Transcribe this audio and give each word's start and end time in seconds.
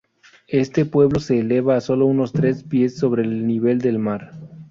Este 0.47 0.85
pueblo 0.87 1.19
se 1.19 1.37
eleva 1.37 1.75
a 1.75 1.79
solo 1.79 2.07
unos 2.07 2.33
tres 2.33 2.63
pies 2.63 2.97
sobre 2.97 3.21
el 3.21 3.45
nivel 3.45 3.77
del 3.77 3.99
mar. 3.99 4.31